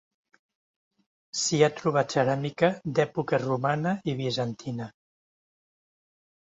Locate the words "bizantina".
4.25-4.93